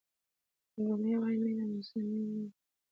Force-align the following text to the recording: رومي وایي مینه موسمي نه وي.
رومي 0.85 1.13
وایي 1.21 1.37
مینه 1.43 1.63
موسمي 1.71 2.19
نه 2.27 2.31
وي. 2.37 2.47